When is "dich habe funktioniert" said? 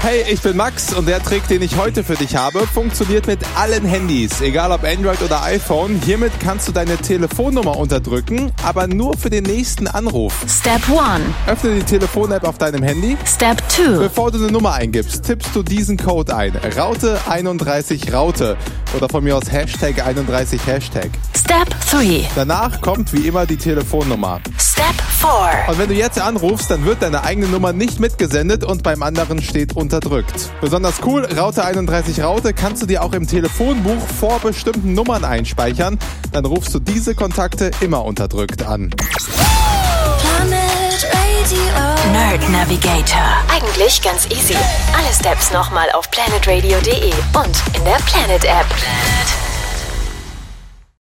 2.14-3.26